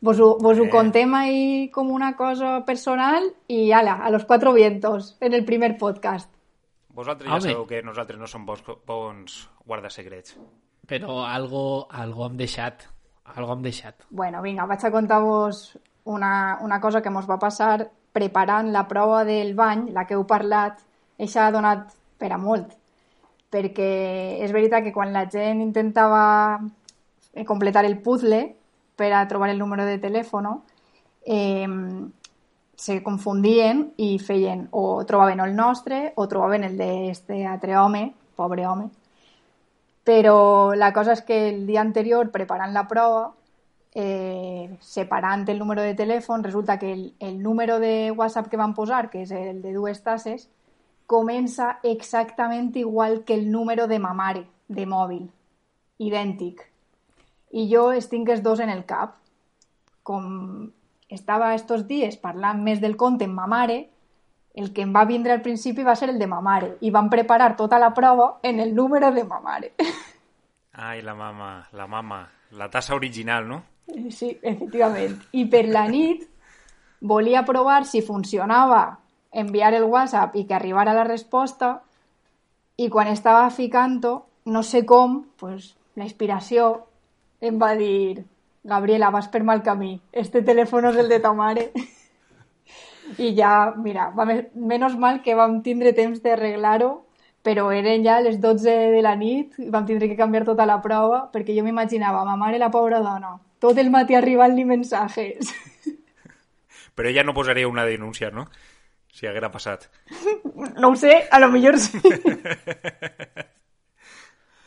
[0.00, 0.70] Vos ho, vos ho Eh.
[0.70, 5.76] contem ahí com una cosa personal i ala, a los cuatro vientos, en el primer
[5.76, 6.30] podcast.
[6.94, 7.42] Vosaltres ja Home.
[7.52, 10.38] sabeu que nosaltres no som bons, bons guardasecrets.
[10.88, 12.82] Però algo, algo hem deixat.
[13.36, 13.94] Algo hem deixat.
[14.10, 19.24] Bueno, vinga, vaig a contar-vos una, una cosa que mos va passar preparant la prova
[19.24, 20.80] del bany, la que heu parlat,
[21.18, 22.72] això ha donat per a molt.
[23.50, 23.90] Perquè
[24.44, 26.60] és veritat que quan la gent intentava
[27.34, 28.44] eh, completar el puzzle
[28.96, 30.46] per a trobar el número de telèfon,
[31.26, 31.66] eh,
[32.80, 38.64] se confundien i feien o trobaven el nostre o trobaven el d'este altre home, pobre
[38.66, 38.88] home,
[40.04, 43.34] però la cosa és que el dia anterior, preparant la prova,
[43.94, 48.74] eh, separant el número de telèfon, resulta que el, el número de WhatsApp que van
[48.74, 50.48] posar, que és el de dues tasses,
[51.10, 55.24] comença exactament igual que el número de ma mare, de mòbil.
[55.98, 56.62] Idèntic.
[57.50, 59.16] I jo es tinc els dos en el cap.
[60.06, 60.70] Com
[61.10, 63.80] estava estos dies parlant més del compte amb ma mare,
[64.54, 67.10] el que em va vindre al principi va ser el de ma mare i van
[67.10, 69.74] preparar tota la prova en el número de ma mare.
[70.72, 72.22] Ai, la mama, la mama.
[72.52, 73.62] La tassa original, no?
[74.10, 75.18] Sí, efectivament.
[75.34, 76.22] I per la nit
[77.00, 78.99] volia provar si funcionava
[79.32, 81.80] enviar el WhatsApp i que arribara la resposta
[82.76, 86.86] i quan estava ficant-ho, no sé com, pues, la inspiració
[87.40, 88.24] em va dir
[88.64, 91.70] Gabriela, vas per mal camí, este telèfon és el de ta mare.
[93.18, 96.90] I ja, mira, va, me- menos mal que vam tindre temps d'arreglar-ho,
[97.42, 100.80] però eren ja les 12 de la nit i vam tindre que canviar tota la
[100.84, 105.54] prova perquè jo m'imaginava, ma mare, la pobra dona, tot el matí arribant-li mensajes.
[106.94, 108.48] Però ella no posaria una denúncia, no?
[109.12, 109.88] Si haguera passat.
[110.78, 111.98] No ho sé, a lo millor sí.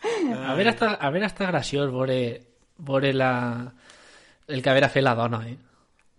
[0.03, 2.17] A veure, està, a veure, està graciós veure,
[2.83, 3.31] veure la,
[4.47, 5.55] el que haver fet la dona, eh?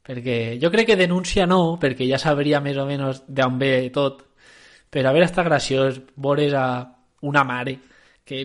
[0.05, 4.21] Perquè jo crec que denúncia no, perquè ja sabria més o menys d'on ve tot,
[4.93, 6.67] però a veure, està graciós veure a
[7.25, 7.79] una mare
[8.25, 8.43] que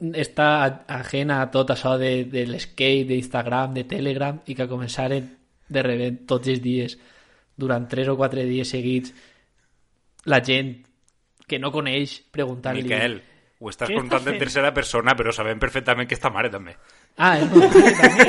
[0.00, 0.48] està
[0.88, 5.26] ajena a tot això de, de l'skate, d'Instagram, de Telegram, i que començaren
[5.70, 6.96] de rebent tots els dies,
[7.60, 9.12] durant tres o quatre dies seguits,
[10.30, 10.72] la gent
[11.46, 12.86] que no coneix preguntant-li...
[12.86, 13.18] Miquel,
[13.60, 16.76] ho estàs contant en tercera persona, però sabem perfectament que està mare, també.
[17.20, 17.48] Ah, és
[18.00, 18.28] també.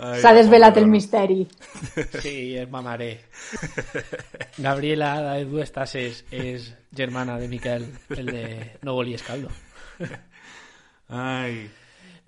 [0.00, 1.42] S'ha desvelat el misteri.
[2.22, 3.10] Sí, és ma mare.
[4.56, 7.84] Gabriela, la de dues tasses, és germana de Miquel,
[8.16, 8.46] el de
[8.86, 9.52] No volies caldo.
[11.10, 11.68] Ai...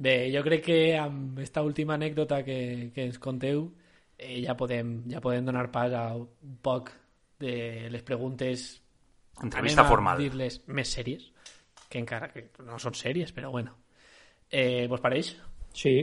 [0.02, 3.68] Bé, jo crec que amb esta última anècdota que, que ens conteu
[4.18, 6.90] eh, ja, podem, ja podem donar pas a un poc
[7.42, 8.80] de les preguntes
[9.42, 10.18] Entrevista formal.
[10.18, 11.28] dir-les més sèries,
[11.88, 13.76] que encara que no són sèries, però bueno.
[14.50, 15.32] Eh, vos pareix?
[15.72, 15.94] Sí,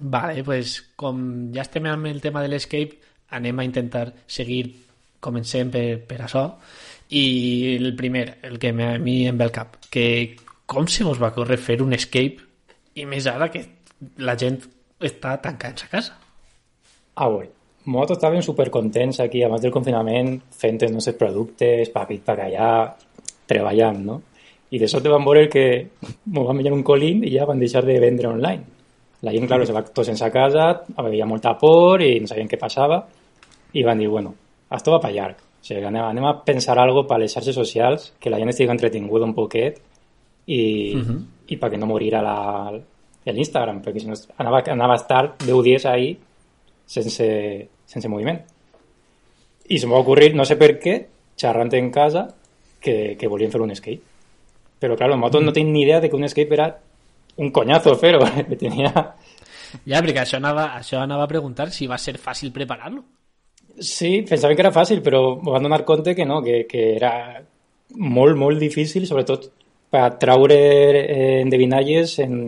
[0.00, 1.20] Vale, pues com
[1.54, 2.98] ja estem amb el tema de l'escape,
[3.36, 4.66] anem a intentar seguir,
[5.24, 6.44] comencem per, per això.
[7.16, 10.36] I el primer, el que a mi em ve al cap, que
[10.66, 12.45] com se us va córrer fer un escape
[12.96, 13.62] i més ara que
[14.24, 14.58] la gent
[15.04, 16.16] està tancant a casa?
[17.16, 17.50] Ah, bé.
[17.86, 22.70] Nosaltres estàvem supercontents aquí abans del confinament fent els nostres productes, aquí, per allà,
[23.46, 24.16] treballant, no?
[24.74, 27.84] I de sobte vam veure que ens van menjar un colín i ja van deixar
[27.86, 28.72] de vendre online.
[29.22, 32.58] La gent, claro, se va tots sense casa, havia molta por i no sabien què
[32.60, 33.04] passava
[33.72, 34.34] i van dir, bueno,
[34.72, 35.38] esto va per llarg.
[35.38, 38.74] O sigui, anem, anem a pensar algo per les xarxes socials, que la gent estigui
[38.74, 39.80] entretinguda un poquet
[40.46, 41.18] i, uh -huh.
[41.48, 42.36] I perquè no morirà la,
[43.32, 46.16] l'Instagram, perquè si no anava, anava a estar 10 dies ahí
[46.86, 47.28] sense,
[47.86, 48.40] sense moviment.
[49.68, 50.96] I se m'ha ocorrit, no sé per què,
[51.38, 52.28] xerrant en casa,
[52.80, 54.14] que, que volien fer un skate.
[54.78, 56.68] Però, clar, nosaltres no tenim ni idea de que un skate era
[57.42, 58.22] un coñazo fer-ho.
[58.60, 58.92] Tenia...
[59.84, 63.02] Ja, perquè això anava, això anava a preguntar si va ser fàcil preparar-lo.
[63.82, 67.12] Sí, pensava que era fàcil, però em van donar compte que no, que, que era
[67.98, 69.50] molt, molt difícil, sobretot
[69.96, 70.56] per traure
[71.08, 72.40] eh, endevinalles en,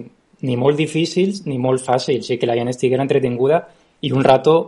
[0.45, 3.63] ni molt difícils ni molt fàcils, o sigui, que la gent estiguera entretinguda
[4.05, 4.59] i un rato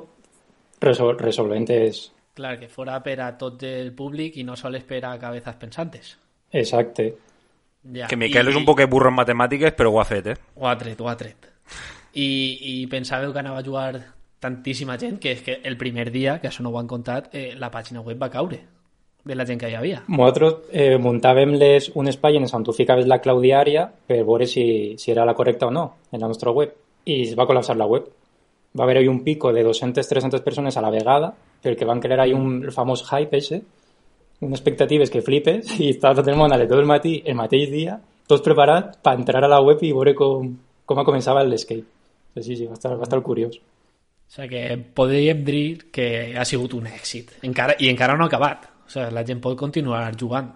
[0.81, 2.07] resol resolvent és...
[2.41, 6.15] Clar, que fora per a tot el públic i no sols per a cabezas pensantes.
[6.51, 7.11] Exacte.
[7.93, 8.09] Ja.
[8.09, 10.39] Que Miquel és un poc burro en matemàtiques, però ho ha fet, eh?
[10.57, 11.51] Ho ha tret, ho ha tret.
[12.17, 12.31] I,
[12.73, 13.93] i pensàveu que anava a jugar
[14.41, 17.51] tantíssima gent que és que el primer dia, que això no ho han contat, eh,
[17.61, 18.63] la pàgina web va caure
[19.25, 20.03] de la gent que hi havia.
[20.09, 24.97] Nosaltres eh, muntàvem les, unes pàgines on tu ficaves la clau diària per veure si,
[24.99, 26.73] si era la correcta o no en la nostra web.
[27.05, 28.09] I es va col·lapsar la web.
[28.77, 32.63] Va haver-hi un pico de 200-300 persones a la vegada perquè van crear ahí un
[32.65, 33.63] el famós hype ese
[34.41, 37.37] unes expectatives que flipes i estava tot el món a les 2 del matí el
[37.39, 40.55] mateix dia, tots preparats per entrar a la web i veure com,
[40.87, 41.85] com començava l'escape.
[42.41, 43.59] Sí, sí, va estar, va estar curiós.
[44.31, 46.07] O sigui que podríem dir que
[46.39, 47.35] ha sigut un èxit.
[47.47, 48.69] Encara, I encara no ha acabat.
[48.91, 50.51] O sigui, la gent pot continuar jugant.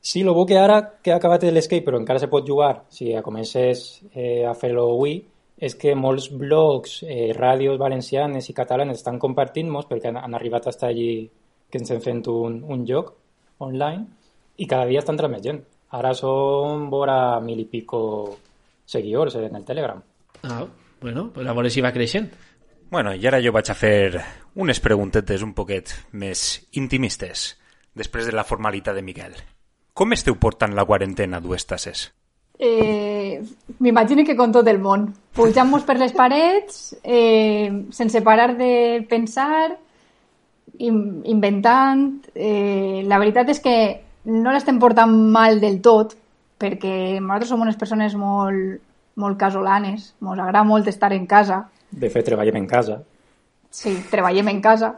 [0.00, 3.12] Sí, el bo que ara que ha acabat l'escape, però encara se pot jugar, si
[3.24, 5.18] comences eh, a fer-lo avui,
[5.56, 10.66] és que molts blogs, eh, ràdios valencianes i catalanes estan compartint-nos perquè han, han arribat
[10.66, 11.28] a estar allí
[11.70, 13.12] que ens hem fet un, un joc
[13.64, 14.04] online
[14.56, 15.60] i cada dia estan entrant més gent.
[15.94, 18.00] Ara som vora mil i pico
[18.84, 20.00] seguidors en el Telegram.
[20.42, 20.64] Ah,
[21.00, 22.32] bueno, pues a veure si va creixent.
[22.90, 24.20] Bueno, i ara jo vaig a fer
[24.60, 27.54] unes preguntetes un poquet més intimistes,
[27.94, 29.34] després de la formalitat de Miquel.
[29.94, 32.08] Com esteu portant la quarantena, dues tasses?
[32.58, 33.42] Eh,
[33.78, 35.08] M'imagino que con tot el món.
[35.34, 39.76] Pujant-nos per les parets, eh, sense parar de pensar,
[40.78, 42.24] in, inventant...
[42.34, 43.76] Eh, la veritat és que
[44.30, 46.16] no l'estem portant mal del tot,
[46.58, 48.80] perquè nosaltres som unes persones molt,
[49.20, 52.98] molt casolanes, ens agrada molt estar en casa, De fet, treballem en casa.
[53.70, 54.94] Sí, treballem en casa.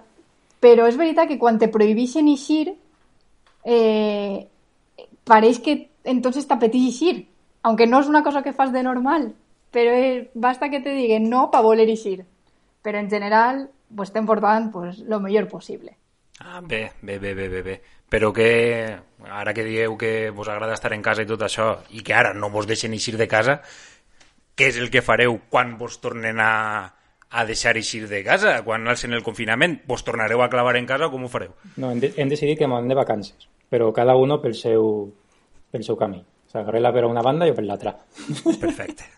[0.65, 2.73] Però és veritat que quan te prohibixen eixir,
[3.66, 4.46] eh,
[5.26, 7.26] pareix que entonces t'apeteix eixir.
[7.66, 9.33] Aunque no és una cosa que fas de normal,
[9.74, 12.22] però eh, basta que te diguen no pa voler eixir.
[12.87, 15.96] Però en general pues, estem portant pues, lo millor possible.
[16.38, 17.76] Ah, bé, bé, bé, bé, bé, bé.
[18.09, 18.94] Però que,
[19.26, 22.35] ara que dieu que vos agrada estar en casa i tot això, i que ara
[22.35, 23.59] no vos deixen eixir de casa,
[24.55, 26.52] què és el que fareu quan vos tornen a,
[27.31, 28.61] a deixar eixir de casa?
[28.64, 31.57] Quan alcen el confinament, vos tornareu a clavar en casa o com ho fareu?
[31.76, 35.07] No, hem, de, hem decidit que anem de vacances, però cada uno pel seu,
[35.70, 36.18] pel seu camí.
[36.20, 37.94] O sigui, Garrela per una banda i jo per l'altra.
[38.61, 39.09] Perfecte.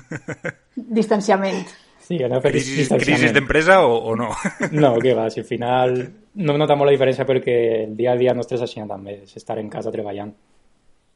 [0.74, 1.64] Distanciament.
[2.10, 3.20] Sí, anem a fer Crisis, distanciament.
[3.20, 4.32] crisis d'empresa o, o no?
[4.74, 5.94] No, que va, si al final
[6.42, 9.36] no nota molt la diferència perquè el dia a dia nostre és així també, és
[9.38, 10.32] estar en casa treballant.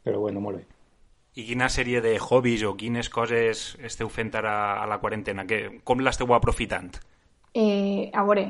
[0.05, 0.67] Però bueno, molt bé.
[1.35, 5.43] I quina sèrie de hobbies o quines coses esteu fent ara a la quarantena?
[5.51, 6.93] Que, com l'esteu aprofitant?
[7.55, 8.45] Eh, a veure,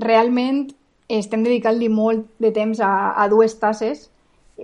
[0.00, 0.70] realment
[1.08, 4.08] estem dedicant-li molt de temps a, a dues tasses,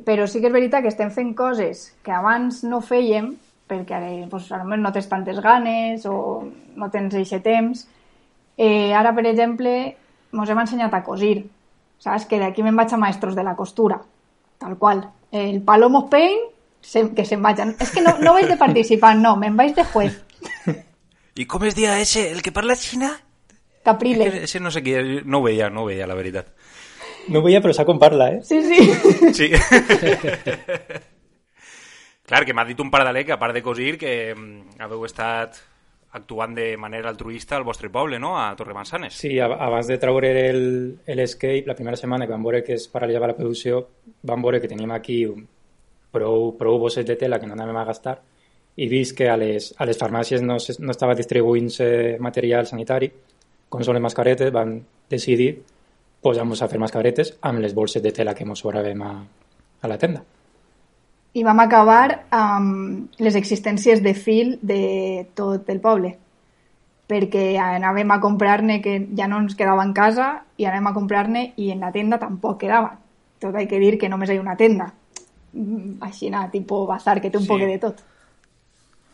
[0.05, 3.33] però sí que és veritat que estem fent coses que abans no fèiem,
[3.71, 6.17] perquè ara pues, potser no tens tantes ganes o
[6.77, 7.87] no tens aquest temps.
[8.57, 9.75] Eh, ara, per exemple,
[10.35, 11.45] ens hem ensenyat a cosir.
[12.03, 12.27] Saps?
[12.29, 14.01] Que d'aquí me'n vaig a maestros de la costura.
[14.59, 15.05] Tal qual.
[15.33, 16.51] El Palomo Paint,
[16.85, 17.75] se, que se'n vagin.
[17.81, 20.21] És que no, no vaig de participar, no, me'n vaig de juez.
[21.41, 23.15] I com es dia ese, el que parla xina?
[23.85, 24.35] Capriles.
[24.49, 26.49] Ese no sé qui, és, no ho veia, no ho veia, la veritat.
[27.29, 28.41] No ho veia, però s'ha com parla, eh?
[28.43, 28.81] Sí, sí.
[29.39, 29.51] Sí.
[32.25, 35.59] Clar, que m'ha dit un pardaler que, a part de cosir, que mm, haveu estat
[36.17, 39.13] actuant de manera altruista al vostre poble, no?, a Torremansanes.
[39.19, 42.87] Sí, ab- abans de treure el- l'Escape, la primera setmana que vam veure que es
[42.89, 43.83] paralitzava la producció,
[44.23, 45.19] vam veure que teníem aquí
[46.15, 48.21] prou, prou bosses de tela que no anàvem a gastar
[48.77, 53.11] i vist que a les, a les farmàcies no, se- no estava distribuint-se material sanitari,
[53.75, 54.77] com són les mascaretes, van
[55.11, 55.51] decidir
[56.23, 59.13] posar-nos a fer mascaretes amb les bolses de tela que ens sobràvem a,
[59.83, 60.23] a la tenda.
[61.35, 66.13] i vam acabar amb les existències de fil de tot el poble
[67.11, 71.43] perquè anàvem a comprar-ne que ja no ens quedava en casa i anàvem a comprar-ne
[71.57, 72.95] i en la tenda tampoc quedava
[73.43, 74.93] tot hay que dir que només hi ha una tenda
[75.55, 77.49] Mm, així, na, tipo bazar, que té un sí.
[77.53, 78.01] poc de tot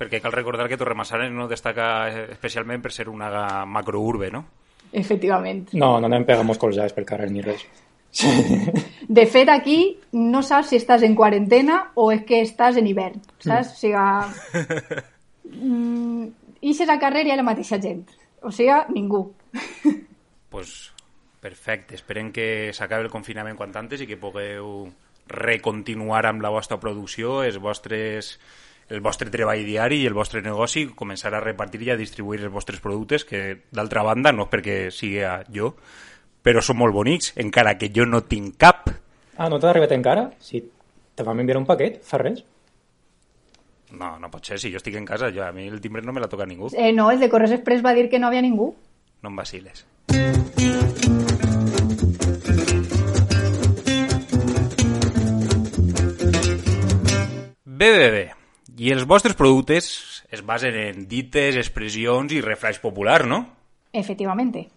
[0.00, 4.44] Perquè cal recordar que Torremansanes no destaca especialment per ser una macrourbe, no?
[4.90, 7.62] efectivament No, no anem pegant colzades pel carrer ni res.
[9.20, 9.78] de fet aquí
[10.18, 13.70] no saps si estàs en quarantena o és que estàs en hivern saps?
[13.70, 13.94] o sigui
[15.54, 16.24] mm,
[16.72, 18.02] ixes al carrer i hi ha la mateixa gent
[18.42, 19.28] o sigui, ningú
[20.50, 20.90] pues,
[21.40, 21.94] perfecte.
[21.94, 24.90] Esperem que s'acabi el confinament quant antes i que pugueu
[25.30, 28.34] recontinuar amb la vostra producció, els vostres,
[28.90, 32.52] el vostre treball diari i el vostre negoci, començar a repartir i a distribuir els
[32.52, 35.22] vostres productes, que d'altra banda, no perquè sigui
[35.54, 35.74] jo,
[36.42, 38.90] però són molt bonics, encara que jo no tinc cap.
[39.36, 40.30] Ah, no t'ha arribat encara?
[40.42, 40.62] Si
[41.14, 42.42] te vam enviar un paquet, fa res.
[43.90, 46.12] No, no pot ser, si jo estic en casa, jo, a mi el timbre no
[46.12, 46.70] me la toca ningú.
[46.76, 48.74] eh, no, el de Correos Express va dir que no havia ningú
[49.22, 49.86] No em vaciles.
[57.64, 58.39] Bé, bé, bé.
[58.80, 59.88] I els vostres productes
[60.32, 63.42] es basen en dites, expressions i refranys populars, no?
[63.92, 64.68] efectivamente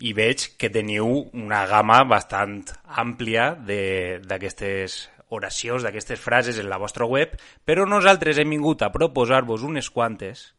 [0.00, 6.78] I veig que teniu una gamma bastant àmplia de- d'aquestes oracions, d'aquestes frases en la
[6.80, 7.34] vostra web,
[7.64, 10.54] però nosaltres hem vingut a proposar-vos unes quantes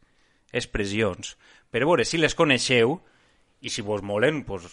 [0.52, 1.38] expressions
[1.72, 3.00] per veure si les coneixeu
[3.62, 4.66] i si vos molen, pues,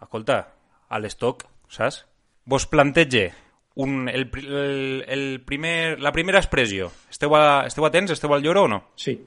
[0.00, 0.48] escolta,
[0.88, 2.04] a l'estoc, saps?
[2.46, 3.32] vos plantege
[3.76, 6.90] un, el, el, el primer, la primera expressió.
[7.12, 8.12] Esteu, a, esteu atents?
[8.16, 8.82] Esteu al lloro o no?
[8.96, 9.18] Sí.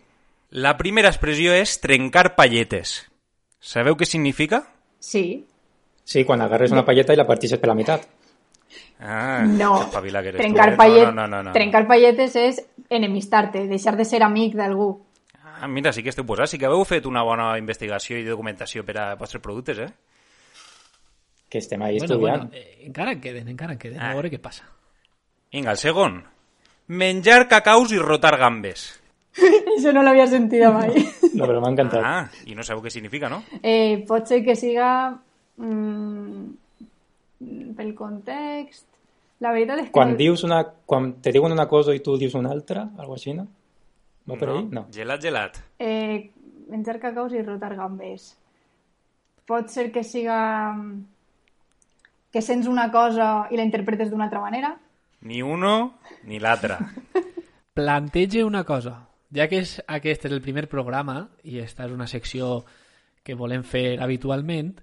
[0.51, 3.03] La primera expressió és trencar palletes.
[3.61, 4.63] Sabeu què significa?
[4.99, 5.45] Sí.
[6.03, 8.07] Sí, quan agarres una palleta i la partixes per la meitat.
[8.99, 9.89] Ah, No.
[9.91, 10.77] que Trencar, tu, eh?
[10.77, 11.51] pallet, no, no, no, no.
[11.53, 15.05] trencar palletes és enemistarte, deixar de ser amic d'algú.
[15.61, 16.51] Ah, mira, sí que esteu posats.
[16.51, 19.89] Sí que heu fet una bona investigació i documentació per a vostres productes, eh?
[21.49, 22.49] Que estem ahí Bueno, estudiant.
[22.51, 23.99] bueno, eh, encara en queden, encara en queden.
[23.99, 24.11] Ah.
[24.11, 24.65] A veure què passa.
[25.51, 26.23] Vinga, el segon.
[26.87, 28.99] Menjar cacaus i rotar gambes.
[29.77, 30.93] Això no l'havia sentit mai.
[31.33, 32.03] No, però m'ha encantat.
[32.05, 33.43] Ah, i no sabeu què significa, no?
[33.63, 35.09] Eh, pot ser que siga
[35.57, 36.45] mm,
[37.77, 38.85] pel context...
[39.39, 39.93] La veritat és que...
[39.95, 40.57] Quan no- dius una...
[40.85, 43.45] Quan te diuen una cosa i tu dius una altra, algo així, no?
[44.29, 44.65] Va per ahí?
[44.75, 44.83] No.
[44.91, 45.61] Gelat, gelat.
[45.79, 46.29] Eh,
[46.69, 48.33] menjar cacaus i rotar gambes.
[49.47, 50.73] Pot ser que siga...
[50.73, 50.99] mm,
[52.31, 54.75] que sents una cosa i la interpretes d'una altra manera.
[55.21, 56.77] Ni uno ni l'altre.
[57.73, 59.09] Plantege una cosa.
[59.35, 62.63] Ja que és, aquest és el primer programa i esta és una secció
[63.23, 64.79] que volem fer habitualment,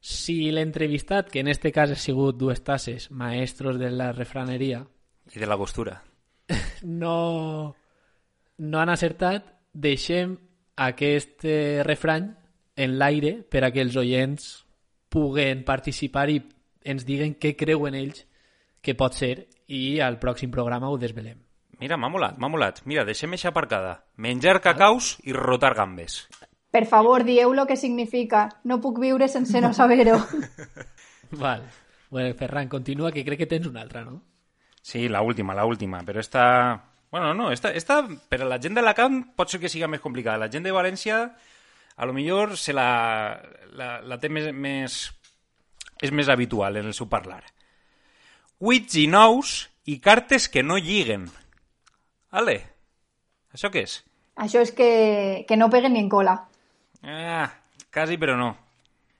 [0.00, 4.86] si l'entrevistat, que en este cas ha sigut dues tasses, maestros de la refraneria,
[5.34, 6.02] I de la costura.
[6.82, 7.74] no,
[8.56, 10.38] no han acertat, deixem
[10.78, 12.30] aquest eh, refrany
[12.78, 14.46] en l'aire per a que els oients
[15.10, 16.38] puguen participar i
[16.84, 18.24] ens diguen què creuen ells
[18.82, 21.38] que pot ser i al pròxim programa ho desvelem.
[21.78, 22.80] Mira, m'ha molat, m'ha molat.
[22.90, 24.04] Mira, deixem eixa aparcada.
[24.16, 26.24] Menjar cacaus i rotar gambes.
[26.70, 28.48] Per favor, dieu lo que significa.
[28.64, 30.18] No puc viure sense no saber-ho.
[31.42, 31.62] Val.
[32.10, 34.22] Bueno, Ferran, continua, que crec que tens una altra, no?
[34.82, 36.84] Sí, la última, la última, però esta...
[37.10, 40.40] Bueno, no, esta, esta per a la gent d'Alacant pot ser que siga més complicada.
[40.40, 41.22] La gent de València,
[41.96, 43.40] a lo millor se la,
[43.72, 44.98] la, la té més, més...
[46.02, 47.42] és més habitual en el seu parlar.
[48.60, 51.28] Wits i nous i cartes que no lliguen.
[52.30, 52.58] Ale,
[53.54, 54.00] això què és?
[54.38, 56.36] Això és que, que no peguen ni en cola.
[57.02, 57.48] Ah,
[57.94, 58.52] quasi però no.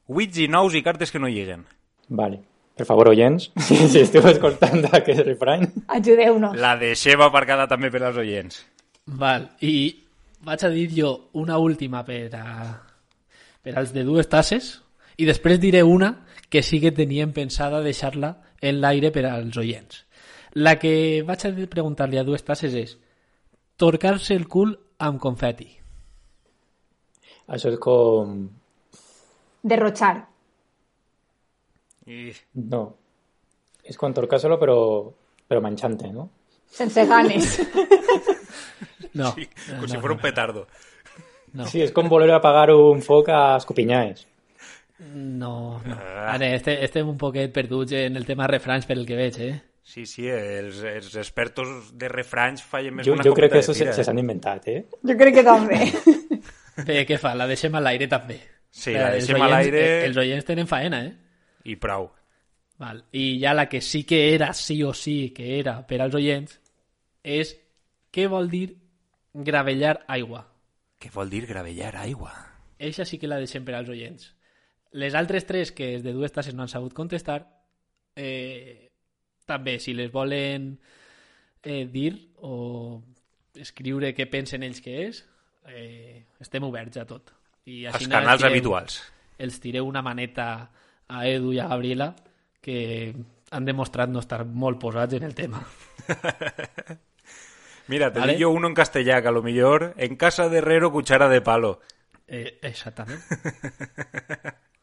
[0.09, 1.65] Wits i nous i cartes que no lliguen.
[2.09, 2.43] Vale.
[2.79, 6.55] Per favor, oients, si esteu escoltant aquest refrany, Ajudeu-nos.
[6.63, 8.61] La deixem aparcada també per als oients.
[9.19, 9.49] Val.
[9.65, 9.99] I
[10.47, 11.11] vaig a dir jo
[11.41, 12.45] una última per a,
[13.65, 14.77] per als de dues tasses
[15.19, 16.13] i després diré una
[16.49, 16.93] que sí que
[17.35, 20.05] pensada deixar-la en l'aire per als oients.
[20.55, 22.97] La que vaig a preguntar-li a dues tasses és
[23.77, 25.69] torcar-se el cul amb confeti.
[27.47, 28.49] això és com...
[29.63, 30.27] Derrochar.
[32.07, 32.33] I...
[32.55, 32.83] No.
[33.85, 34.77] És quan torcar-se-lo, però,
[35.49, 36.29] però manxante, no?
[36.69, 37.61] Sense ganes.
[39.15, 40.67] No, Sí, no, com si no, fos un petardo.
[41.57, 41.67] no.
[41.67, 44.27] Sí, és com voler apagar un foc a escopinyades.
[44.99, 45.97] No, no.
[45.97, 49.55] Ara, este, estem un poquet perduts en el tema refranys per el que veig, eh?
[49.89, 53.73] Sí, sí, els, els expertos de refranys fallen més Jo, una jo crec que això
[53.73, 54.05] se, tira, se eh?
[54.05, 54.83] s'han inventat, eh?
[55.07, 55.79] Jo crec que també.
[56.89, 57.33] Bé, què fa?
[57.39, 58.37] La deixem a l'aire també.
[58.71, 59.85] Sí, la Els deixem a oients- l'aire.
[59.87, 61.15] eh, Els oients tenen faena, eh?
[61.65, 62.11] I prou.
[62.79, 63.01] Val.
[63.13, 66.61] I ja la que sí que era, sí o sí que era per als oients,
[67.25, 67.57] és
[68.15, 68.77] què vol dir
[69.35, 70.45] gravellar aigua.
[71.01, 72.35] Què vol dir gravellar aigua?
[72.79, 74.35] Eixa sí que la deixem per als oients.
[74.93, 77.43] Les altres tres, que és de dues tasses no han sabut contestar,
[78.17, 78.91] eh,
[79.47, 80.79] també, si les volen
[81.63, 83.03] eh, dir o
[83.55, 85.25] escriure què pensen ells que és,
[85.69, 87.33] eh, estem oberts a tot.
[87.69, 89.01] I Els així canals els tireu- habituals.
[89.39, 90.71] Els tireu una maneta
[91.09, 92.15] a Edu i a Gabriela
[92.61, 93.15] que
[93.51, 95.61] han demostrat no estar molt posats en el tema.
[97.89, 98.35] Mira, te Vale.
[98.37, 101.81] digo uno en castellà, que a lo millor en casa de herrero cuchara de palo.
[102.27, 103.21] Eh, exactament.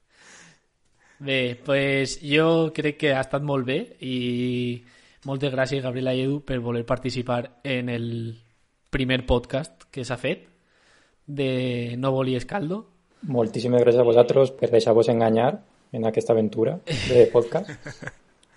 [1.20, 4.84] Bé, pues jo crec que ha estat molt bé i
[5.26, 8.10] moltes gràcies, Gabriela i Edu, per voler participar en el
[8.92, 10.44] primer podcast que s'ha fet
[11.26, 12.84] de No volies caldo.
[13.26, 15.54] Moltíssimes gràcies a vosaltres per deixar-vos enganyar
[15.96, 16.78] en aquesta aventura
[17.10, 17.72] de podcast.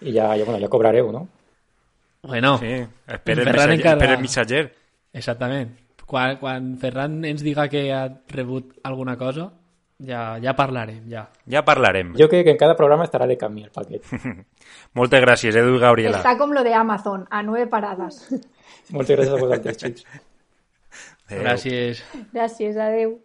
[0.02, 1.28] I ja, ja, bueno, ja cobrareu, no?
[2.22, 2.66] Bueno, Sí,
[3.06, 4.74] espera el, missatger, encara- espera el missatger.
[5.12, 5.76] exactament.
[6.08, 9.52] Quan, quan Ferran ens diga que ha rebut alguna cosa,
[9.98, 11.28] ja, ja parlarem, ja.
[11.46, 12.14] Ja parlarem.
[12.18, 14.04] Jo crec que en cada programa estarà de camí el paquet.
[14.98, 16.22] Moltes gràcies, Edu i Gabriela.
[16.22, 18.28] Està com lo de Amazon, a nueve paradas.
[18.94, 20.06] Moltes gràcies a vosaltres, xics.
[21.28, 22.04] Gràcies.
[22.32, 23.18] Gràcies, adeu.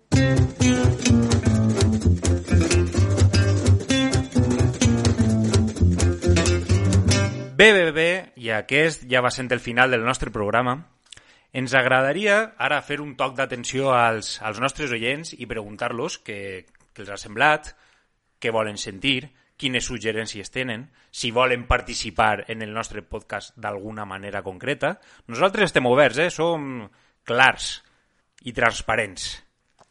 [7.53, 10.81] Bé, bé, bé, i aquest ja va sent el final del nostre programa.
[11.53, 16.39] Ens agradaria ara fer un toc d'atenció als, als nostres oients i preguntar-los què,
[16.89, 17.69] què els ha semblat,
[18.41, 24.41] què volen sentir, quines suggerències tenen, si volen participar en el nostre podcast d'alguna manera
[24.41, 24.97] concreta.
[25.29, 26.29] Nosaltres estem oberts, eh?
[26.33, 26.87] som
[27.23, 27.77] clars
[28.43, 29.29] i transparents.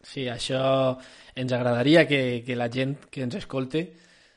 [0.03, 0.99] Sí, això
[1.39, 3.87] ens agradaria que, que la gent que ens escolte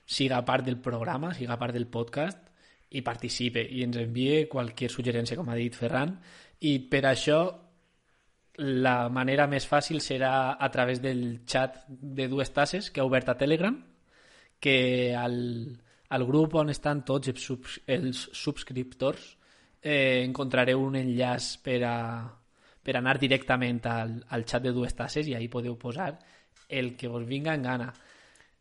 [0.05, 2.45] siga part del programa, siga part del podcast
[2.95, 6.13] i participe i ens envie qualsevol suggerència, com ha dit Ferran,
[6.65, 7.39] i per això
[8.57, 13.29] la manera més fàcil serà a través del chat de dues tasses que ha obert
[13.29, 13.75] a Telegram,
[14.59, 15.35] que al,
[16.09, 19.35] al grup on estan tots els, subs, els subscriptors
[19.81, 21.97] eh, encontrareu un enllaç per a,
[22.81, 26.13] per anar directament al, al xat de dues tasses i ahí podeu posar
[26.69, 27.93] el que vos vinga en gana.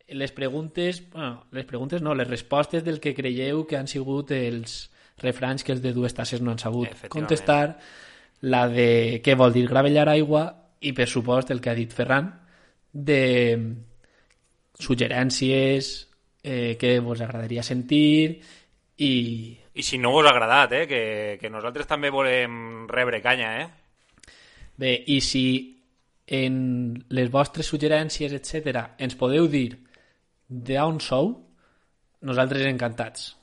[0.09, 4.91] Les preguntes, bueno, les preguntes no, les respostes del que creieu que han sigut els
[5.21, 7.77] refranys que els de dues tasses no han sabut contestar,
[8.45, 10.45] la de què vol dir gravellar aigua
[10.81, 12.27] i, per supost, el que ha dit Ferran,
[12.91, 13.21] de
[14.75, 15.93] suggerències
[16.43, 18.41] eh, que vos agradaria sentir
[18.97, 19.13] i...
[19.75, 20.83] I si no vos ha agradat, eh?
[20.87, 21.01] que,
[21.39, 24.31] que nosaltres també volem rebre canya, eh?
[24.79, 25.45] Bé, i si
[26.27, 29.69] en les vostres suggerències, etc ens podeu dir
[30.47, 31.33] d'on sou,
[32.25, 33.33] nosaltres encantats.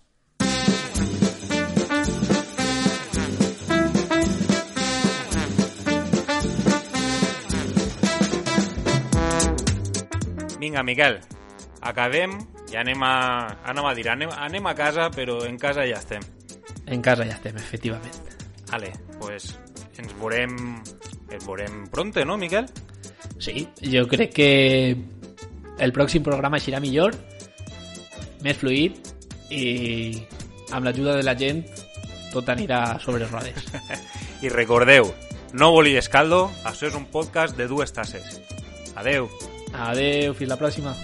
[10.63, 11.17] Vinga, Miquel,
[11.83, 12.37] acabem
[12.71, 13.15] i anem a,
[13.67, 16.23] anem a dir, anem, anem a casa, però en casa ja estem.
[16.87, 18.31] En casa ja estem, efectivament.
[18.71, 19.49] Vale, pues
[19.99, 20.55] ens veurem,
[21.35, 22.71] ens veurem pronte, no, Miquel?
[23.43, 24.51] Sí, jo crec que
[25.83, 27.19] el pròxim programa serà millor,
[28.47, 29.03] més fluid
[29.51, 29.67] i
[30.71, 31.65] amb l'ajuda de la gent
[32.31, 33.67] tot anirà sobre rodes.
[34.47, 35.11] I recordeu,
[35.59, 38.39] no volies caldo, això és un podcast de dues tasses.
[38.95, 39.27] Adeu.
[39.73, 40.95] Adeu, fins la pròxima.